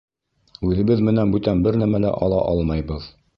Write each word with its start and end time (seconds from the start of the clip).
—Үҙебеҙ 0.69 1.03
менән 1.09 1.35
бүтән 1.35 1.61
бер 1.67 1.77
нәмә 1.83 2.01
лә 2.07 2.15
ала 2.29 2.41
алмайбыҙ. 2.55 3.07